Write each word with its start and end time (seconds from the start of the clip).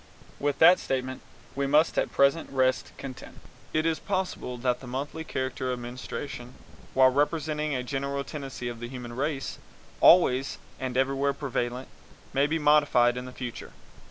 With 0.39 0.57
that 0.57 0.79
statement 0.79 1.21
we 1.53 1.67
must 1.67 1.95
at 1.95 2.11
present 2.11 2.49
rest 2.49 2.91
content. 2.97 3.39
It 3.71 3.85
is 3.85 3.99
possible 3.99 4.57
that 4.57 4.79
the 4.79 4.87
monthly 4.87 5.23
character 5.23 5.71
of 5.71 5.77
menstruation, 5.77 6.55
while 6.95 7.11
representing 7.11 7.75
a 7.75 7.83
general 7.83 8.23
tendency 8.23 8.67
of 8.67 8.79
the 8.79 8.87
human 8.89 9.13
race, 9.15 9.59
always 9.99 10.57
and 10.79 10.97
everywhere 10.97 11.33
prevalent, 11.33 11.87
may 12.33 12.47
be 12.47 12.57
modified 12.57 13.15
in 13.15 13.25
the 13.25 13.31
future. 13.31 13.73